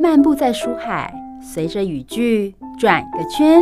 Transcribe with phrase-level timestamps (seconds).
[0.00, 1.12] 漫步在书海，
[1.42, 3.60] 随着语句转个圈。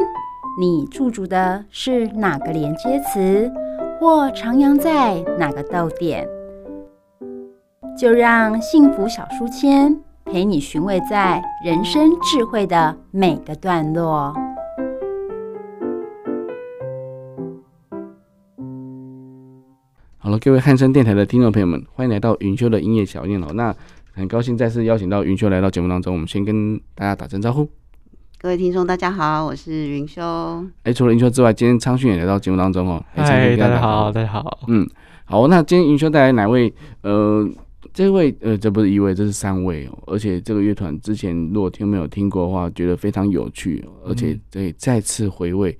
[0.60, 3.50] 你驻足的是哪个连接词，
[3.98, 6.29] 或徜徉在哪个逗点？
[7.99, 14.34] 就让幸福小书签陪你寻味在人生智慧的每个段落。
[20.18, 23.46] 好了，各位汉声电台的听众朋友们，欢迎来到云修的音乐小念哦。
[23.55, 23.75] 那
[24.17, 27.69] 很高兴再次邀请到云修来到节目当中，我们先跟大家打声招呼。
[28.38, 30.23] 各位听众，大家好，我是云修。
[30.84, 33.05] 哎，除了云修之外，今天昌训也来到节目当中哦。
[33.15, 34.60] 嗨，大家好，大家好。
[34.69, 34.88] 嗯，
[35.27, 36.73] 好，那今天云修带来哪位？
[37.02, 37.47] 呃，
[37.93, 39.98] 这位呃，这不是一位，这是三位哦。
[40.07, 45.77] 而且这个乐团之前如果听没有听过的话，觉得非常有趣，而且对再次回味，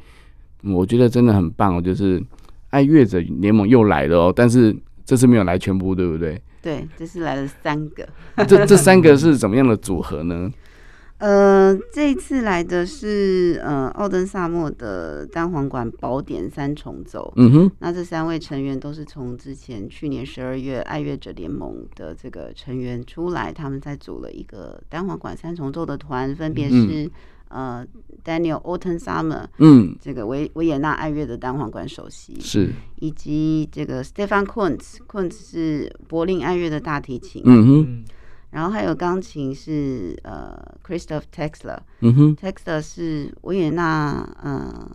[0.63, 1.81] 嗯，我觉得真的很棒哦。
[1.81, 2.23] 就是
[2.69, 6.39] 爱乐者联盟又来了哦，但是这次没有来全部，对不对？
[6.67, 8.05] 对，这是来了三个。
[8.49, 10.51] 这这三个是怎么样的组合呢？
[11.19, 17.33] 呃，这次来的是呃奥登萨默的单簧管宝典三重奏。
[17.37, 27.11] 嗯哼，那这三位成员都是从之前去年十二月爱乐者联盟的这个成员出来，他们在组了一个单簧管三重奏的团，分别是、嗯、
[27.49, 27.87] 呃
[28.25, 37.43] Daniel Otensama，嗯，这个维维也纳爱乐的单簧管首席是，以及这个 Stefan Kuntz，Kuntz 是柏林爱乐的大提琴。
[37.45, 38.05] 嗯哼。
[38.53, 44.89] 然后还有钢琴是呃，Christoph Texler，嗯哼，Texler 是维也纳呃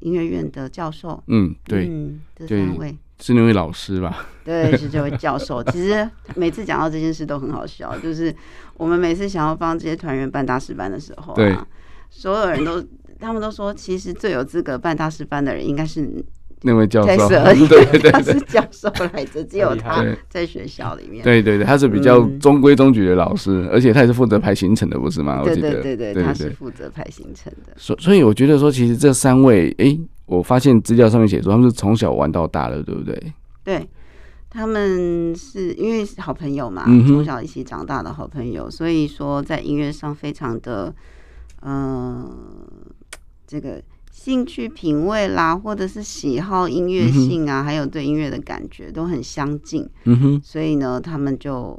[0.00, 4.26] 音乐院的教授，嗯，对，嗯，这三位是那位老师吧？
[4.44, 5.62] 对，是这位教授。
[5.70, 8.34] 其实每次讲到这件事都很好笑，就是
[8.78, 11.56] 我们每次想要帮这些团员办大师班的时候啊，对，
[12.10, 12.82] 所有人都
[13.18, 16.24] 他们都说，其实最有资格办大师班的人应该是。
[16.66, 17.28] 那位教授，
[17.68, 21.22] 对对对，他是教授来着，只有他在学校里面。
[21.22, 25.42] 对对对，他是比较中规中矩的老师，而且他也是负责排行程的，不是吗？
[25.44, 27.74] 对对对对，他是负责排行程的。
[27.76, 33.32] 所所以，我觉得说，其实这三位，哎，我发现资料上面写说，他们是从小玩到大的，对不对？
[33.62, 33.86] 对，
[34.48, 40.94] 他们是因为好朋友嘛，从小一起长大的好朋友，所以说在音乐上非常的，
[41.64, 42.30] 嗯，
[43.46, 43.82] 这个。
[44.16, 49.86] 兴趣品味啦，或者是喜好音乐性啊，嗯、还有对音乐的感觉都很相近。
[50.04, 51.78] 嗯哼，所以呢，他们就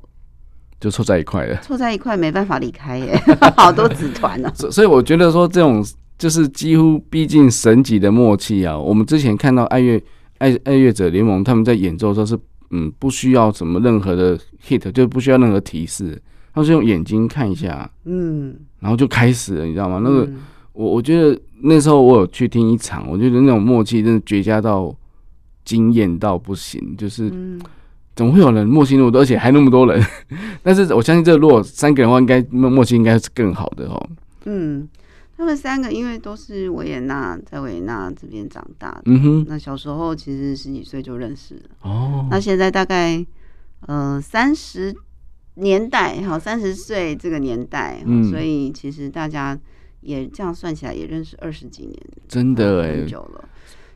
[0.82, 3.18] 就凑在一块了，凑在一块没办法离开耶，
[3.56, 4.52] 好多子团呢。
[4.54, 5.84] 所以我觉得说这种
[6.20, 8.78] 就是几乎逼近神级的默契啊。
[8.78, 10.00] 我们之前看到爱乐
[10.40, 12.38] 爱爱乐者联盟他们在演奏的时候是
[12.72, 16.22] 嗯不需要什么任何的 hit，就不需要任何提示，
[16.56, 20.00] 他是用眼睛看一下，嗯，然后就开始了，你知道吗？
[20.04, 20.28] 那个。
[20.78, 24.94] 我我觉得那时候我有去听一场，我觉得那种默契真的绝佳到
[25.64, 27.30] 惊艳到不行，就是
[28.14, 30.06] 怎么会有人默契那么多，而且还那么多人？
[30.62, 34.10] 但是我相信，这如果三个人的话，应该默契应该是更好的哦。
[34.44, 34.86] 嗯，
[35.38, 42.28] 他们三个因为都是维也纳，在维也纳这边长大的，嗯哼，那小时候其实十几岁就认识了哦。
[42.30, 43.26] 那现在大概
[43.88, 44.94] 呃三十
[45.56, 49.58] 年代，好三十岁这个年代，嗯，所以其实大家。
[50.02, 53.44] 也这样算起来也认识二十几年，真的哎，很久了。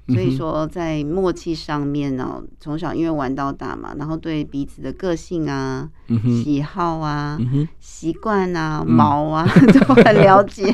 [0.07, 5.87] 所以说在默契上面呢，从小因为玩到大嘛，然后对彼此的个性啊、
[6.43, 7.37] 喜好啊、
[7.79, 10.65] 习惯啊、毛啊都很了解。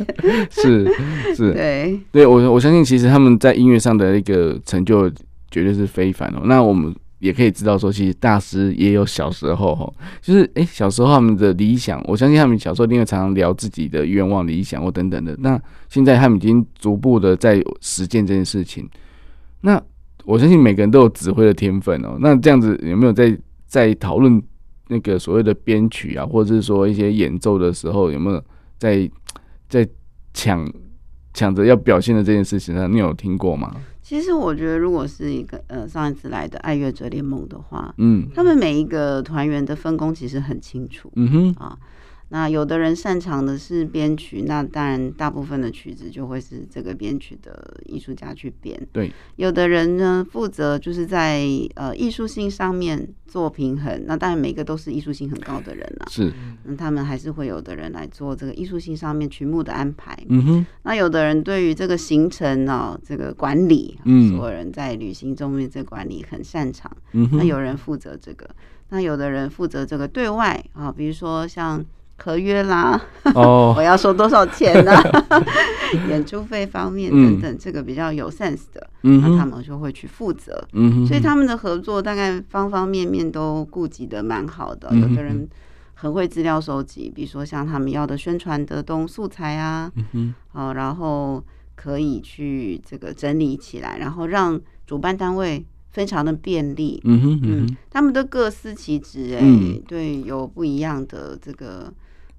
[0.49, 0.89] 是
[1.35, 5.09] 是， 对对，我我相信其实他们在音乐上的一个成就
[5.51, 6.43] 绝对是非凡哦。
[6.45, 6.95] 那我们。
[7.25, 9.91] 也可以知道说，其实大师也有小时候哈，
[10.21, 15.35] 就是哎、欸，小时候他们的理想，我相信他们小时候一定会常常聊自己的愿望、理想或等等的。
[15.39, 15.59] 那
[15.89, 18.87] 现在他们已经逐步的在实践这件事情。
[19.61, 19.81] 那
[20.23, 22.17] 我相信每个人都有指挥的天分哦。
[22.19, 23.35] 那这样子有没有在
[23.65, 24.39] 在讨论
[24.89, 28.43] 那个所谓的编曲啊，或者是说一些演奏的时候，有没有
[28.77, 29.09] 在
[29.67, 29.87] 在
[30.33, 30.71] 抢
[31.33, 33.75] 抢着要表现的这件事情上，你有听过吗？
[34.07, 41.75] 其实我觉得，如果是一个呃上一次来的爱乐者联盟的话，嗯，他们每一个团员的分工其实很清楚，嗯哼啊。
[42.29, 48.75] 那有的人擅长的是编曲，那当然大部分的曲子就会是这个编曲的艺术家去编。
[48.91, 56.09] 对，有的人呢负责就是在呃艺术性上面做平衡，那当然每个都是艺术性很高的人啊。
[56.09, 56.33] 是，
[56.63, 60.17] 那他们还是会有的人来做这个艺术性上面曲目的安排。
[60.27, 66.91] 嗯哼，那有的人对于这个行程呢，这个管理，嗯，所有人在旅行中面这个管理很擅长。
[67.11, 68.49] 嗯哼，那有人负责这个，
[68.89, 71.85] 那有的人负责这个对外啊，比如说像。
[72.17, 72.99] 合约啦，
[73.35, 74.91] 哦， 我要收多少钱呢？
[76.09, 80.65] 演出费方面等等，这个比较有 sense 的，那他们就会去负责。
[80.73, 84.93] 嗯，所以他们的合作大概方方面面都顾及的蛮好的。
[84.95, 85.47] 有的人
[85.93, 91.43] 很会资料收集，比如说像他们要的宣传的东素材啊，嗯哼，好，然后
[91.75, 101.93] 可以去这个整理起来，然后让主办单位非常的便利，嗯哼，嗯，嗯，他们都各司其职，哎、嗯，对，有不一样的这个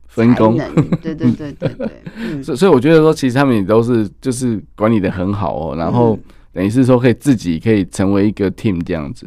[0.09, 0.57] 分工，
[1.03, 6.19] 对对对对对，嗯， 所以所以我觉得说，其实他们也都是就是管理的很好哦，然后
[6.53, 9.27] 等于是说可以自己可以成为一个 team 这样子，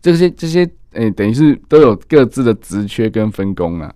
[0.00, 0.68] 这些这些。
[0.94, 3.90] 诶、欸，等于是都有各自的职缺跟分工啊。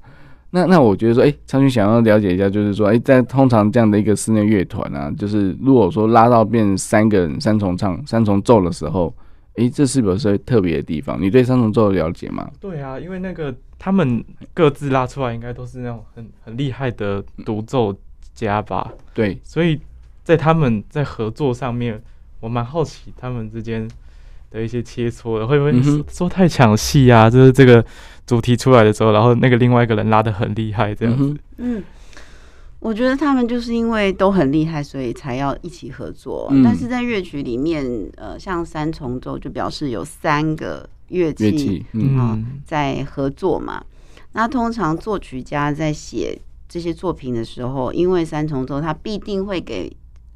[0.49, 9.15] 那那我觉得说，哎、欸，昌勋想要了解一下，就是说，哎、欸，在通常这样的一个室内乐团啊，就是如果说拉到变三个人三重唱三重奏的时候，
[9.57, 11.21] 哎、欸，这是不是特别的地方？
[11.21, 12.51] 你对三重奏了解吗？
[12.61, 14.25] 对啊，因为那个他们
[14.55, 17.95] 各自拉出来，应该都是那种很很厉害的独奏
[18.35, 18.93] 家吧？
[19.13, 19.81] 对，所以
[20.23, 22.03] 在他们在合作上面，
[22.41, 23.89] 我蛮好奇他们之间。
[24.49, 25.73] 的一些切磋的，会不会
[26.09, 27.29] 说太抢戏啊？
[27.29, 27.85] 就是这个
[28.25, 31.37] 主题出来的时候，然后那个另外一个人拉的很厉害，这样子。
[31.59, 31.83] 嗯，
[32.87, 36.47] 我觉得他们就是因为都很厉害，所以才要一起合作。
[36.53, 37.85] 嗯、但是在乐曲里面，
[38.17, 43.85] 呃，像三重奏就表示有三个乐器，啊嗯、呃，在合作嘛。
[44.35, 49.91] 那通常作曲家在写这些作品的时候，因为三重奏，他必定会给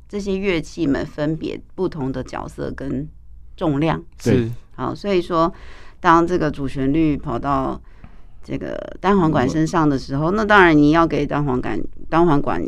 [0.08, 3.08] 这些乐器们分别不同的角色跟。
[3.56, 5.52] 重量是好，所以说，
[6.00, 7.78] 当这个主旋律跑到
[8.42, 12.62] 这个单簧管身上的时候，那当然你要给单簧管单簧管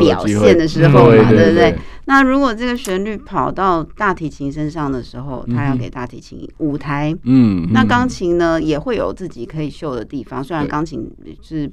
[0.00, 1.76] 表现的时候嘛，对不对？
[2.06, 7.16] 那如果这个旋律跑到大提琴身上的时候，他要给大提琴舞台。
[7.24, 11.10] 嗯，那钢琴呢也会有自己可以秀的地方，虽然钢琴
[11.42, 11.70] 是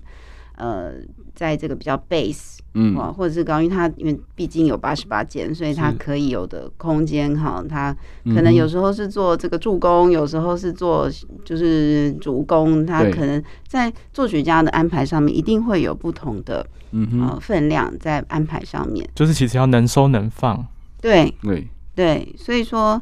[0.57, 0.93] 呃。
[1.35, 11.09] 在这个比较 bass，嗯，或者是高音，它因为毕竟有八十八键，所以它可以有的空间哈，它可能有时候是做这个助攻，有时候是做
[11.45, 20.65] 就是主攻，它可能在作曲家的安排上面一定会有不同的嗯分量在安排上面，就是其实要能收能放，
[21.01, 21.67] 对对。
[21.95, 23.01] 对，所以说。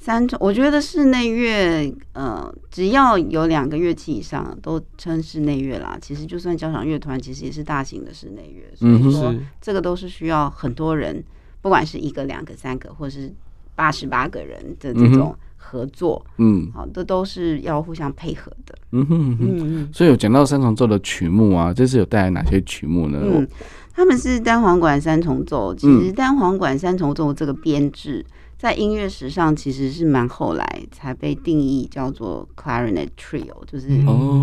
[0.00, 5.98] 三重，我觉得室内乐，呃，只要有两个乐器以上，都称室内乐啦。
[6.00, 8.64] 其实就算交响乐团，其实也是大型的室内乐。
[8.76, 11.22] 所以说，这个都是需要很多人，
[11.60, 13.30] 不管是一个、两个、三个，或是
[13.74, 18.74] 八十八个人的这种合作，嗯，好，这都是要互相配合的。
[18.92, 19.88] 嗯哼嗯嗯。
[19.92, 23.18] 所以有讲到三重奏的曲目啊，这次有带来哪些曲目呢？
[23.20, 23.46] 嗯，
[23.92, 25.74] 他们是单簧管三重奏。
[25.74, 28.24] 其实单簧管三重奏这个编制。
[28.58, 33.86] 在音乐史上，其实是蛮后来才被定义叫做 clarinet trio，就是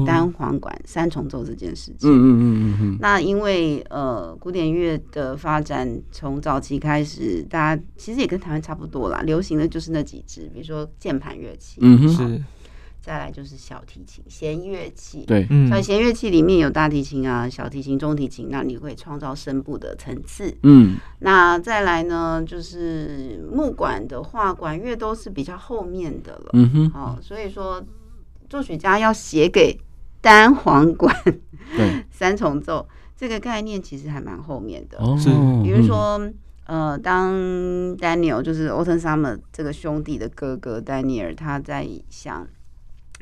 [0.05, 2.09] 单簧管三重奏这件事情。
[2.09, 2.97] 嗯嗯嗯嗯。
[3.01, 11.79] 那因为呃，古典乐的发展从早期开始，大家其实也跟台湾差不多啦，流行的就是那几支，比如说键盘乐器。
[11.81, 12.43] 嗯哼。
[13.05, 13.11] 是。
[13.11, 15.23] 再来就是小提琴，弦乐器。
[15.27, 20.51] 对，嗯像弦乐器里面有大提琴啊、小提琴、中提琴，那你会创造声部的层次。
[20.63, 26.49] 嗯，那再来呢，就是木管的话，管乐都是比较后面的了。
[26.53, 27.79] 嗯哼，好，所以说
[28.49, 29.79] 作曲家要写给
[30.19, 31.15] 单簧管
[32.09, 34.97] 三重奏这个概念，其实还蛮后面的。
[34.97, 35.29] 哦，是，
[35.63, 36.19] 比如说，
[36.65, 37.31] 呃，当
[37.97, 42.47] Daniel 就是 Autumn Summer 这个兄弟的哥哥 Daniel，他在想。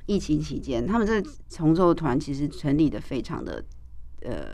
[0.06, 3.64] 疫情期间，他们这个重奏团其实成立的非常的
[4.22, 4.46] 呃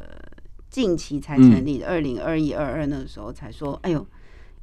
[0.70, 4.06] 近期才成立的，二零二一二二那个时候才说，哎呦，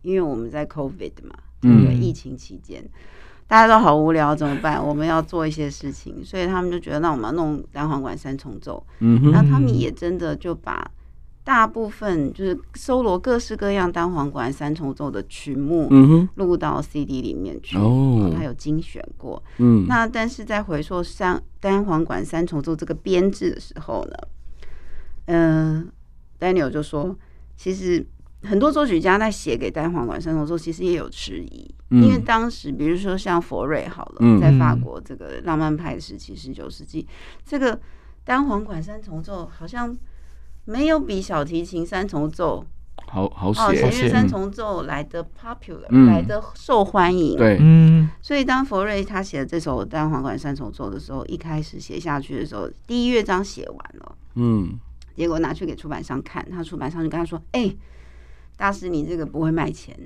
[0.02, 2.90] 因为我们在 COVID 嘛，这个疫情期间，嗯、
[3.46, 4.84] 大家都好无聊，怎么办？
[4.84, 10.90] 我们要做一些事情，所以他们就觉得，那我们要弄单簧管三重奏，嗯哼，然后他们也真的就把。
[11.46, 15.88] 大部分就是搜罗各式各样单簧管三重奏的曲目，
[16.34, 17.78] 录到 CD 里面去。
[17.78, 19.40] 哦，他有精选过。
[19.58, 24.16] 嗯，那但是在回溯三单簧管三重奏这个编制的时候呢，
[25.26, 25.88] 嗯、
[26.40, 27.16] 呃，Daniel 就说，
[27.56, 28.04] 其实
[28.42, 37.06] 很多作曲家在写给单簧管三重奏，其实也有迟疑，嗯、因为当时比如说像佛瑞好了，在法国这个浪漫派时期，十九世纪，
[37.44, 37.80] 这个
[38.24, 39.96] 单簧管三重奏好像。
[40.66, 42.64] 没有比小提琴三重奏
[43.06, 47.36] 好好写，哦，弦乐三重奏来的 popular，嗯、来的受欢迎。
[47.36, 54.76] 对，嗯，所以当佛瑞他写的这首单簧管三重奏的时候，一开始写下去的时候，第一乐章写完了，嗯，
[55.14, 57.78] 结果拿去给出版商看，他出版商就跟他说：“哎、欸，
[58.56, 59.96] 大师，你这个不会卖钱，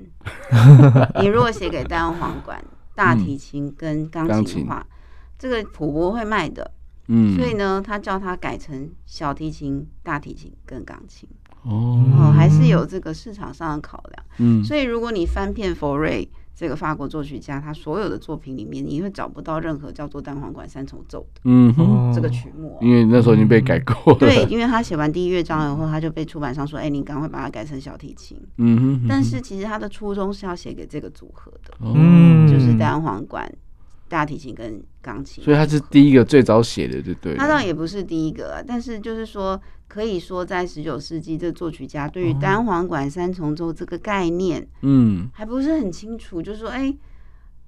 [1.19, 2.63] 你如果写给单簧管、
[2.93, 4.97] 大提琴跟钢琴的话，嗯、
[5.39, 6.69] 这个谱不会卖的。”
[7.07, 11.27] 嗯，所以呢，他叫他改成小提琴、大提琴跟钢琴
[11.63, 14.25] 哦，还是有这个市场上的考量。
[14.39, 24.19] 嗯，所以如果你翻遍佛瑞这个法国作曲家他所有的作品里面，你会找不到任何叫做单簧管三重奏的，嗯哼，这个曲目，因为那时候已经被改过了。
[24.19, 29.05] 对， 因为他写完第一乐章以后，他就被出版商说：“哎，你赶快把它改成小提琴。”嗯哼。
[29.07, 33.51] 但是其实他的初衷是要写给这个组合的，嗯，就是单簧管。
[34.11, 37.35] 大提琴跟钢琴，所以他是第一个最早写的，对对。
[37.37, 46.41] 他倒也不是第一个啊，但是就是说，可以说在十九世纪，这作曲家对于单簧管三重奏这个概念，嗯，还不是很清楚。
[46.41, 46.93] 就是说，哎，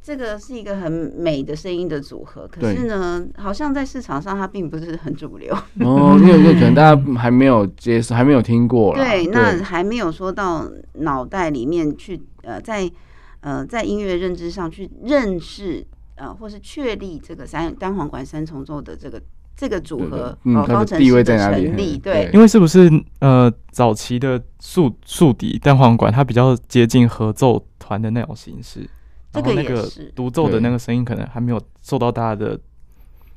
[0.01, 5.55] 这个是一个很美的声音的组合，可是呢，好像在市场上它并不是很主流。
[5.79, 8.93] 哦，因为因为可能大家还没有接受，还没有听过。
[8.99, 12.91] 对，那还没有说到脑袋里面去，呃，在
[13.39, 15.87] 呃在音乐认知上去认识。
[16.15, 19.21] 呃，或是确立这个三单簧管三重奏的这个
[19.55, 22.89] 这个组合，嗯，方程式的成立，对，因为是不是
[23.19, 28.87] 呃早期的竖竖笛单簧管，它比较接近合奏团的那种形式，
[29.31, 32.59] 这个那个独奏的那个声音可能还没有受到大家的，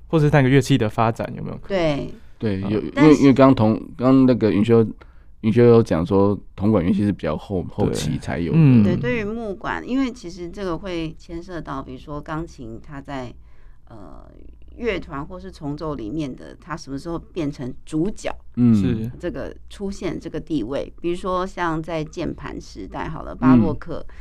[0.08, 2.08] 或是那个乐器的发展有没有可能？
[2.38, 4.86] 对对，有，因为因为刚同刚那个云修。
[5.46, 8.58] 你就有讲说，铜管乐器是比较后后期才有的。
[8.58, 13.32] 嗯，对，对于木管，因为其实这个会牵涉到，比如说钢琴，它在
[13.88, 14.28] 呃
[14.74, 18.28] 乐团或是重奏里面的，它什么时候变成主角？
[18.56, 20.92] 嗯，是这个出现这个地位。
[21.00, 24.14] 比如说像在键盘时代，好了，巴洛克、嗯、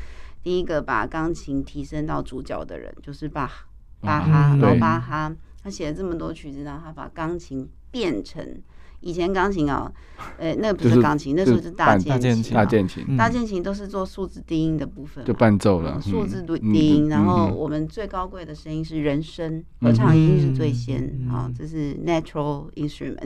[0.43, 3.51] 第一个把钢琴提升到主角的人就是巴
[3.99, 8.61] 巴哈，劳、嗯、巴哈，他写了这么多曲子，然后他把钢琴变成。
[9.01, 9.91] 以前钢琴哦，
[10.37, 13.61] 呃，那个不是钢琴，那时候是大键琴，大键琴，大键琴。
[13.65, 17.09] 都是做数字低音的部分，就伴奏了，数字低音。
[17.09, 23.17] 然后我们最高贵的声音是人声，合唱音是最先啊，这是 natural instrument，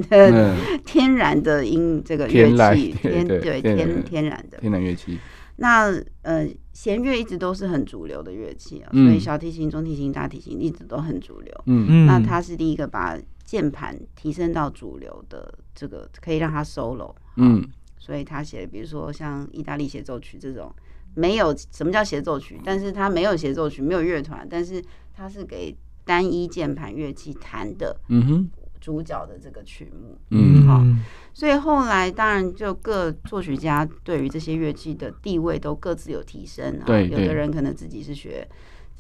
[0.86, 4.58] 天然的音，这个乐器，天对天天然的。
[4.60, 5.18] 天然乐器。
[5.58, 11.54] 那呃，弦乐一直都是很主流的乐器啊，所以小提琴、中提琴、大提琴一直都很主流。
[11.66, 11.86] 嗯。
[11.90, 13.18] 嗯，那它是第一个把。
[13.50, 20.72] 键盘提升到主流的这个可以让他 solo，嗯，所以他写，比如说像意大利协奏曲这种，
[21.16, 24.80] 没有什么叫协奏曲，但是他没有协奏曲，没有乐团，但是
[25.16, 25.76] 他是给
[26.06, 30.86] 单一键盘乐器弹的，嗯哼，主角的这个曲目，嗯，好，
[31.34, 38.48] 所以后来当然就各作曲家对于这些乐器的地位都各自有提升，对，有的人可能自己是学。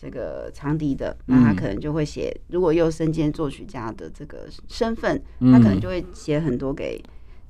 [0.01, 2.29] 这个长笛的，那他可能就会写。
[2.33, 7.03] 嗯、如果又身兼作曲家的这个身份，他可能就会写很多给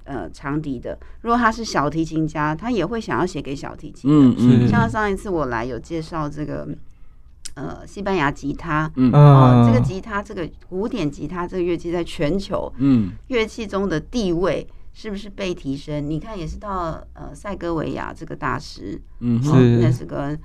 [0.05, 0.97] 呃长笛的。
[1.21, 4.41] 如果他是小提琴家，他也会想要写给小提琴的。
[4.41, 6.67] 嗯嗯、像上一次我来有介绍这个
[7.53, 16.09] 呃西班牙吉他，嗯、呃，这个吉他这个古典吉他这个乐器在全球嗯乐器中的地位是不是被提升？
[16.09, 20.35] 你看也是到呃塞戈维亚这个大师，嗯，是那是个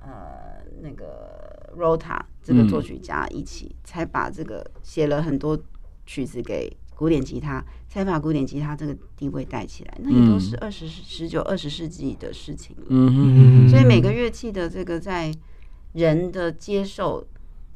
[0.00, 1.40] 呃那个。
[1.76, 5.58] Rota 这个作曲家一起、嗯、才把这个写了很多
[6.04, 9.98] 曲子给古典吉他，才把古典吉他这个地位带起来。
[10.00, 12.84] 那也都是二十、十九、二十世纪的事情了。
[12.88, 15.32] 嗯嗯，所以每个乐器的这个在
[15.92, 17.26] 人的接受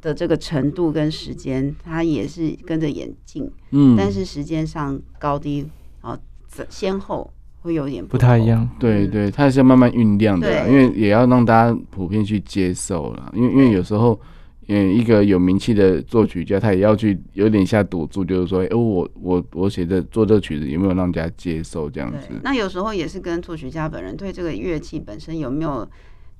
[0.00, 3.50] 的这个程度跟时间，它也是跟着演进。
[3.70, 5.68] 嗯，但是时间上高低
[6.00, 6.18] 啊，
[6.68, 7.32] 先后。
[7.66, 13.32] 会有点不，不太一样，对对，它是要慢慢酝酿的，对因为也要让大家普遍去接受了。
[13.34, 14.18] 因为因为有时候，
[14.68, 22.28] 嗯，一个有名气的作曲家，他也要去有点下赌注，就是说，哎、欸，我我我写的做这个曲子有没有让大家接受这样子？
[22.42, 25.86] 那有时候也是跟作曲家本人对这个乐器本身有没有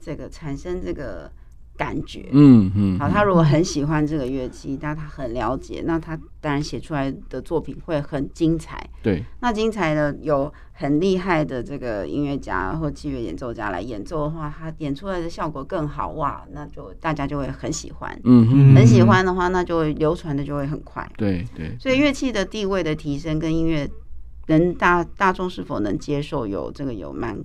[0.00, 1.30] 这个产生这个。
[1.76, 8.88] 感觉，嗯嗯，好，他如果很喜欢这个乐器，那他很了解，那他当然写出来的作品会很精彩。
[9.02, 18.18] 对，那精彩的有很厉害的这个音乐家或器乐演奏家来演奏的话，他演出来的效果更好哇，那就大家就会很喜欢。
[18.24, 21.08] 嗯嗯，很喜欢的话，那就会流传的就会很快。
[21.16, 23.88] 对对，所以乐器的地位的提升跟音乐
[24.48, 27.38] 能大大众是否能接受有这个有蛮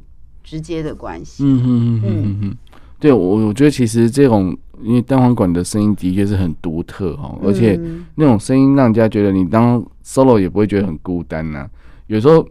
[0.44, 1.44] 直接的关系。
[1.44, 2.58] 嗯嗯嗯嗯嗯。
[3.02, 7.78] 对，我我觉得其实这种，因为单簧管的声音的确是很独特哈，而且
[8.16, 11.70] 那种声音让人家觉得你当 solo 也不会觉得很孤单呐、啊。
[12.06, 12.48] 有时候，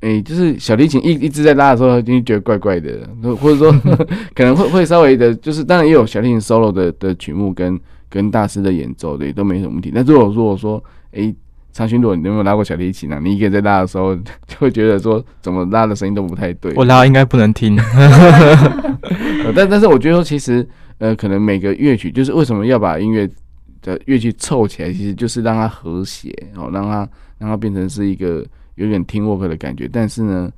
[0.00, 3.08] 哎，就是小提琴一一直在拉的时候，就觉得怪怪的，
[3.40, 3.72] 或者说
[4.34, 7.80] 可能会会稍微的，就是当然也有小提琴 solo 的的曲目跟
[8.10, 9.90] 跟大师的演奏的也都没什么问题。
[9.94, 11.34] 但如果如果说，哎。
[11.34, 11.43] 长
[11.88, 13.20] 勋，如果你有没有拉过小提琴呢？
[13.20, 14.14] 你一个人在拉的时候，
[14.46, 16.72] 就会觉得说怎么拉的声音都不太对。
[16.76, 17.76] 我拉应该不能听。
[19.56, 20.66] 但但是我觉得说，其实
[20.98, 23.28] 呃，可能每个乐曲就是为什么要把音乐
[23.82, 29.88] 的乐器凑起来，其实就是让它和谐，然后让它让它变成是一个有点 teamwork 的感觉。
[29.92, 30.50] 但是呢，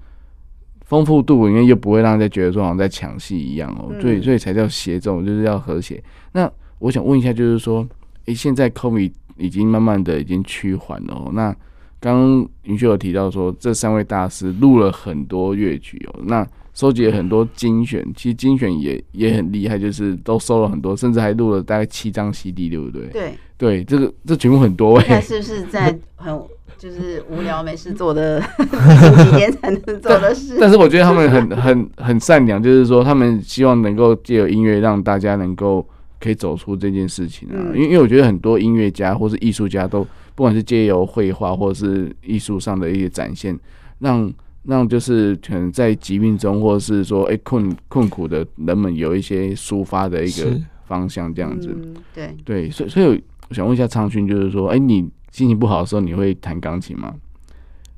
[0.85, 6.03] 丰富度，因为又不会让人家觉得说好像在抢戏一样哦，所以所以才叫协奏，就是要和谐。
[6.33, 7.81] 那我想问一下，就是说，
[8.27, 11.31] 诶、欸，现在 COVID 已经慢慢的已经趋缓了哦。
[11.33, 11.55] 那
[11.99, 23.07] 刚刚云秀有提到说，这三位大师录了很多乐曲哦，那收集了很多精选，其实精选也也很厉害，就是都收了很多，甚至还录了大概七张 CD，对不对？
[23.09, 26.39] 对对，这个这曲目很多哎，是不是在很
[26.77, 30.59] 就是无聊没事做的 几年才能做的事？
[30.61, 35.89] 但是我觉得他们很很很善良，就是说他们希望能够借由音乐让大家能够
[36.21, 43.59] 可以走出这件事情啊，因为因为我觉得很多音乐家或是艺术家都不管是借由绘画或者是艺术上的一些展现，
[43.99, 44.33] 让。
[44.69, 51.73] 让就是可能在疾病中，或者是说，哎、欸，困困苦的人们有一些抒发的一个方向，这样子。
[51.73, 57.15] 嗯、对对，所以所以我想问一下昌勋，就是说，哎、欸，你心情不好的时候，你会弹钢琴吗？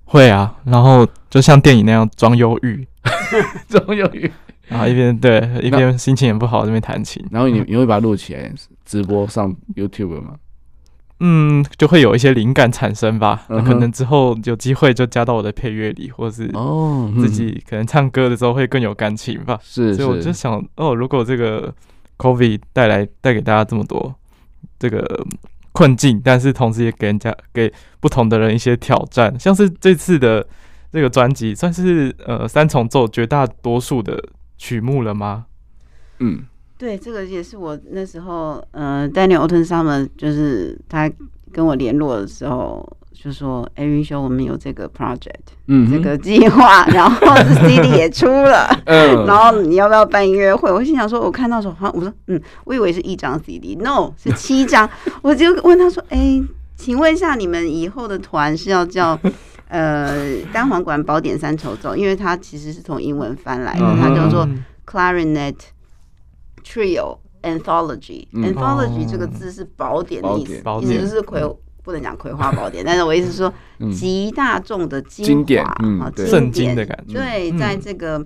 [0.04, 2.86] 会啊，然后就像电影那样装忧郁，
[3.70, 4.30] 装忧郁，
[4.68, 8.52] 然后一边对一边心情也不好，这边弹琴，然后你你会把它录起来
[8.84, 10.34] 直播上 YouTube 吗？
[11.20, 13.44] 嗯，就会有一些灵感产生吧。
[13.48, 19.58] 那可能之后有机会就加到我的配乐里，或者是哦，自己可能唱歌的时候会更有感情吧。
[19.60, 21.74] 是，所以我就想，哦，如果这个
[22.18, 24.14] COVID 带来带给大家这么多
[24.78, 25.26] 这个
[25.72, 30.46] 困境，但是同时也给人家给不同的人一些挑战，像是这次的
[30.92, 34.22] 这个专辑，算是呃三重奏绝大多数的
[34.58, 35.46] 曲目了吗？
[36.18, 36.44] 嗯。
[36.76, 41.10] 对，这个也是我那时候，呃，Daniel Ottensummer 就是他
[41.52, 47.34] 跟我联络的时候，就说：“哎，云秀，我们有这个 project，嗯，这个计划，然后
[47.66, 54.88] CD 也出了， 嗯，然后你要不要办音乐会？”我心想说，我看到时候，好，我说，嗯，我以为是一张 CD，No，是七张，
[55.22, 56.40] 我就问他说：“哎，
[56.76, 59.18] 请问一下，你们以后的团是要叫
[59.68, 61.94] 呃单簧管宝典三重奏？
[61.94, 64.48] 因为它其实是从英文翻来的，它叫做
[64.86, 65.54] Clarinet。”
[66.64, 71.40] Trio Anthology，Anthology、嗯、这个字是宝典的意思，意思就是葵，
[71.82, 73.50] 不能讲葵花宝典，但是我意思是说
[73.90, 77.14] 集大众的精华啊，经典的感觉。
[77.14, 78.22] 对，在这个，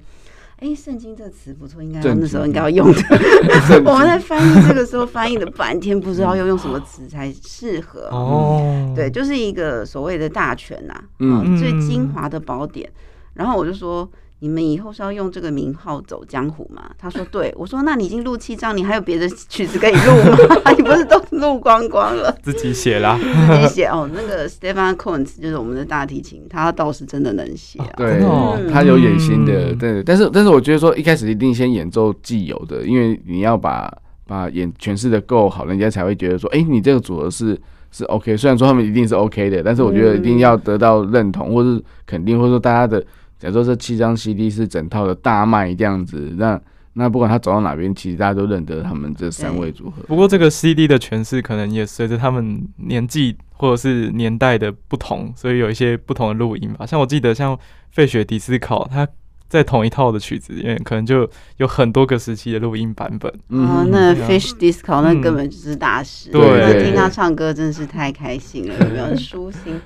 [0.63, 3.03] 哎，圣经这个词不错，应该那时候应该要用的。
[3.85, 8.03] 我们在翻译这个时候翻译了半天，不知道要用什么词才适合。
[8.13, 12.89] 哦，对，就是一个所谓的大全呐，嗯，最精华的宝典。
[13.35, 14.09] 然后我就说。
[14.43, 16.91] 你们以后是要用这个名号走江湖吗？
[16.99, 20.37] 他说对，我说那你已经录七张，你还有别的曲子可以录吗？
[20.77, 22.37] 你不是都录光光了？
[22.43, 24.11] 自己写啦， 自己写哦。
[24.13, 27.89] 那个 Stefan Kuntz 就是我们的大提琴，他倒是真的能写啊。
[27.97, 28.21] 对，
[28.69, 29.73] 他有野心的。
[29.77, 37.57] 对，但是但是我觉得说一开始一定先演奏既有的，因为你要把把演诠释的够好，人家才会觉得说，哎、欸，你这个组合是
[37.93, 38.37] 是 OK。
[38.37, 43.01] 虽然说他们一定是 OK 的，但是我觉得一定要得到认同，或是肯定，或者说大家的。
[43.43, 46.61] 假如说这七张 CD 是整套的大卖这样子，那
[46.93, 50.01] 那不管他走到哪边，其实大家都认得他们这三位组合。
[50.07, 56.87] 不过这个 CD 的诠释可能也随着他们年纪或者是年代的不同，所以有一些不同的录音吧。
[56.87, 57.59] 像我记得像
[57.91, 59.09] 费雪迪斯考，他
[59.49, 63.31] 在同一套的曲子里面，可能就有很多个时期的录音版本。
[63.49, 69.81] 哦，那 Fish Disco 那根本就是大师，对，那听他唱歌真的是太开心了，有没有很舒心？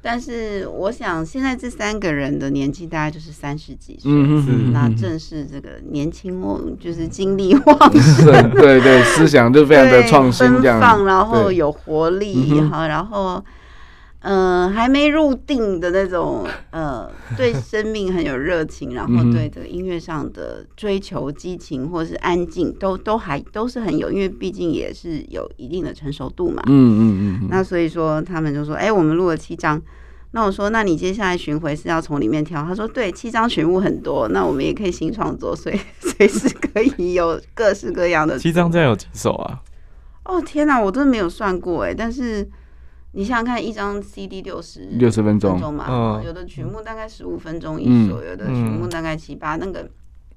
[0.00, 13.44] 但是我想，现在这三个人的年纪大概就是三十几岁，嗯，那正是这个年轻哦，就是精力旺盛， 对对，思想就非常的创新，奔放，然后有活力，哈，然后。
[14.20, 26.60] 嗯、呃，还没入定的那种， 呃，对生命很有热情，然后对这个音乐上的追求、激情或是安静，都都还都是很有，因为毕竟也是有一定的成熟度嘛。
[26.66, 27.48] 嗯嗯嗯。
[27.48, 29.80] 那所以说，他们就说：“哎、欸，我们录了七张。”
[30.32, 39.60] 那我说：“那你接下来巡回是要从里面挑？”他说：“对，七张曲目很多，那我们也可以新创作，所以 随时可以有各式各样的。”七张这样有几首啊？
[40.24, 42.48] 哦天哪，我真的没有算过哎，但是。
[43.12, 45.58] 你想想看，一张 CD 六十六十分钟。
[45.72, 49.88] 嘛，嗯，有的曲目大概十五分钟一首，有的曲目大概七八，那个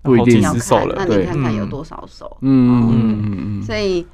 [0.01, 0.41] 不一定。
[0.41, 4.05] 要看，那你看看有多少首，嗯嗯嗯，所以。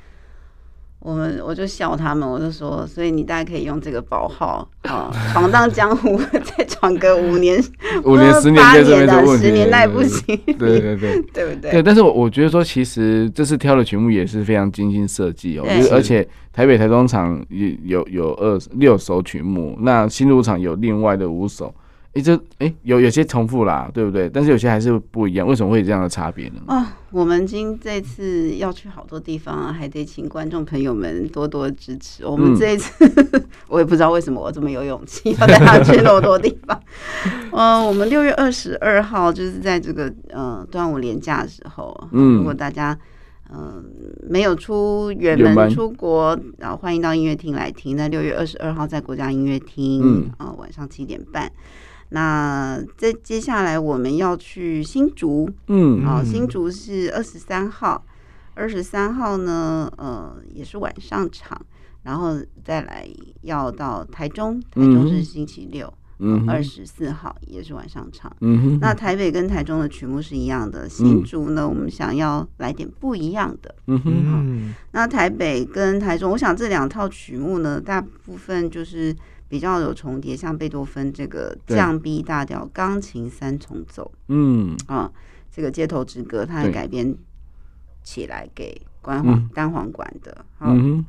[1.08, 7.58] 我们我就笑他们，我就说，所以你大概可以用这个保号啊，闯荡江湖， 再闯个五年、
[8.04, 11.72] 五年、十年、八年的十年那不行，对对对， 对不对？
[11.72, 21.74] 对，但是我我觉得说，其实这次挑的曲目也是非常精心设计哦，而且台北、台中场有有有二六首曲目，那新入场有另外的五首。
[22.18, 24.28] 哎，这哎有有些重复啦，对不对？
[24.28, 26.56] 但是有些还是不一样，为什么会有这样的差别呢？
[26.66, 32.26] 啊，我们今这次要去好多地方啊，还得请观众朋友们多多支持。
[32.26, 36.82] 我们这一次，嗯、 我也不知道为什么我这么有勇气要带他去那么多地方。
[37.52, 42.98] 嗯、呃，我们六月二十二号就是在这个呃端午连假的时候，嗯，如果大家
[43.54, 43.84] 嗯、呃、
[44.28, 47.96] 没有出远门出国，然后欢迎到音乐厅来听。
[47.96, 51.52] 那六月二十二号在国家音乐厅，嗯啊、呃，晚上七点半。
[52.10, 58.06] 那这接下来我们要去新竹，嗯，好，新竹是二十三号，
[58.54, 61.60] 二十三号呢，呃，也是晚上场，
[62.04, 63.06] 然后再来
[63.42, 79.14] 要到台中，台中是星期六，嗯，二十四号也是晚上场，嗯哼，那台北跟台中的曲目是一样的，新竹呢，我们想要来点不一样的，嗯哼，那台北跟台中，我想这两套曲目呢，大部分就是。
[79.48, 84.76] 比较有重叠，像贝多芬这个降 B 大调钢琴三重奏，嗯。
[84.88, 85.12] 啊，
[85.52, 87.16] 这个街头之歌，它还改编
[88.04, 91.06] 起来给单簧单簧管的，嗯，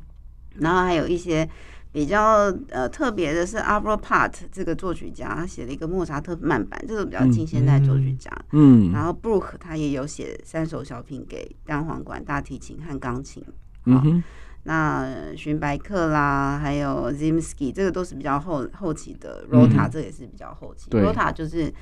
[0.55, 1.47] 然后还有一些
[1.91, 13.43] 比较呃特别的是 Arvo Pärt 这个作曲家，他写了一个莫扎特慢板，这个比较近现代作曲家，嗯，然后 Brook 他也有写三首小品给单簧管、大提琴和钢琴，
[13.85, 14.23] 嗯
[14.69, 19.43] 那荀白克啦，还有 Zimsky，这个都是比较后后期的。
[19.51, 20.91] Rota 这也是比较后期。
[20.91, 21.73] Rota 就是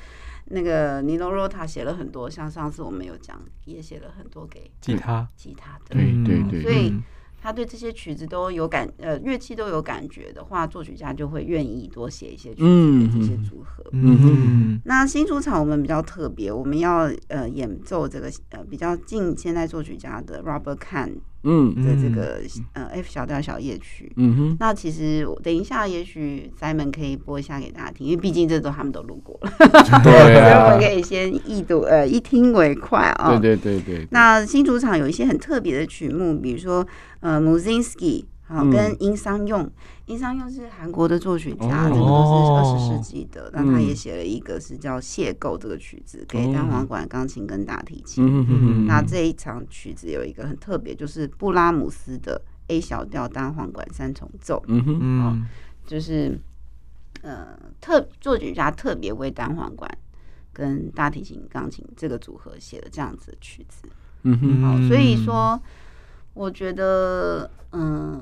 [0.46, 5.84] 那个尼诺 Rota 写了很多，像上次我们有讲，也写了很多给吉他、吉他的。
[5.90, 6.62] 对对对。
[6.62, 6.94] 所以
[7.42, 13.84] 他对这些曲子都有感，呃，乐器都有感觉的话，作曲家就会愿意多写一些曲子给这些组合。
[13.92, 14.82] 嗯哼。
[14.86, 21.16] 那新主场我们比较特别，我们要呃演奏这个呃比较近现代作曲家的 Robert Kahn。
[21.44, 22.42] 嗯，的这个
[22.74, 29.52] 呃 F 小调小夜曲，嗯哼，那其实等一下也许 Simon 可以播一下给大家听，因为毕竟这都他们都录过了，
[30.04, 34.08] 对、啊，所以我们可以先一读呃一听为快啊、哦，对对对对。
[34.12, 36.86] 那新主场有一些很特别的曲目，比如说
[37.20, 39.70] 呃 Musiński 好，跟殷商用，
[40.06, 43.52] 殷商用是韩国的作曲家，这个都是二十世纪的。
[43.54, 48.86] 那他也写了一个是叫《邂逅》这个曲子，给单簧管、钢琴跟大提琴。
[48.88, 54.64] 那这一场曲子有一个很特别，就是布拉姆斯的 A 小调单簧管三重奏。
[54.68, 55.46] 嗯哼，
[55.86, 56.40] 就是
[57.24, 57.48] 呃
[57.82, 59.92] 特作曲家特别为单簧管
[60.54, 63.90] 跟大提琴、钢琴这个组合写的这样子的曲子。
[64.24, 65.62] 嗯哼，好，所以说。
[66.38, 68.22] 我觉得，嗯，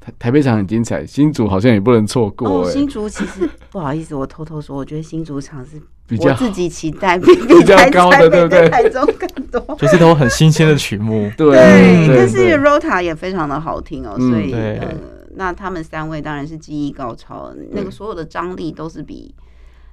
[0.00, 2.62] 台台北场很精彩，新竹好像也不能错过。
[2.62, 8.68] 哦，新竹其实不好意思，我偷偷说，我觉得新竹场是比较自己期待 比比较高的，对不对？
[8.70, 11.30] 台中更多， 就是都很新鲜的曲目。
[11.36, 11.54] 对，
[12.16, 14.94] 但是 Rota 也非常的好听哦，所以呃，
[15.34, 19.34] 那他们三位当然是技艺高超，那个所有的张力都是比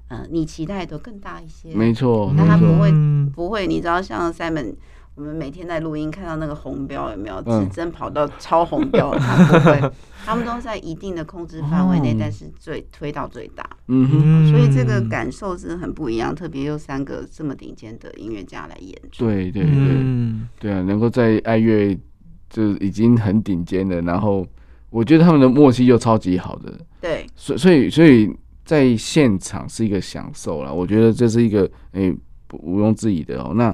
[0.08, 1.76] 呃你期待的更大一些。
[1.76, 2.93] 没错，那他不会
[3.36, 4.76] 不会，你知道像 Simon。
[5.15, 9.15] 我们每天在录音，看到那个红标有没有指针跑到超红标？
[9.17, 9.91] 他不会，
[10.25, 13.65] 他们都在一定的控制范围内，但是最推到最大。
[13.88, 19.23] 嗯哼，所以这个感受是很不一样，特别有三个这么顶尖的音乐家来演出。
[19.25, 21.97] 对对对，对啊，能够在爱乐
[22.49, 24.45] 就已经很顶尖的，然后
[24.89, 26.78] 我觉得他们的默契又超级好的。
[26.99, 28.30] 对，所所以所以
[28.65, 31.62] 在现场是一个享受啦，我觉得这是一个
[31.93, 32.17] 诶、欸、
[32.51, 33.54] 毋庸置疑的哦。
[33.56, 33.73] 那。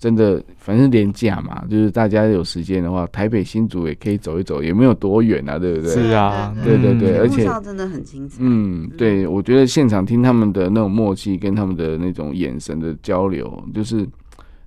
[0.00, 5.90] 真的，反正廉价嘛，就是大家有时间的话，台北新竹也可以走一走，也没有多远啊，对不对？
[5.90, 8.38] 是啊，对对对，而且真的很精彩。
[8.40, 14.08] 嗯，对，我觉得现场听他们的那种默契，跟他们的那种眼神的交流，就是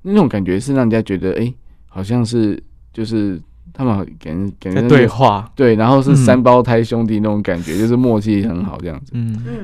[0.04, 1.52] 那种感觉是让人家觉得，哎，
[1.88, 2.62] 好像是
[2.94, 3.42] 就是
[3.74, 9.14] 他们给人给人对话，对，然后是三胞胎兄弟那种感觉，就是默契很好这样子。
[9.16, 9.56] 嗯嗯。